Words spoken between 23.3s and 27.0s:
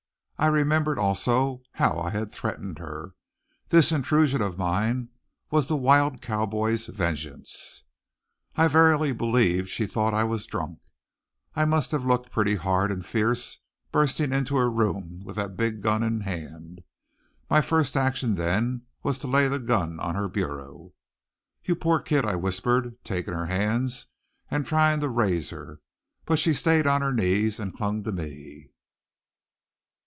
her hands and trying to raise her. But she stayed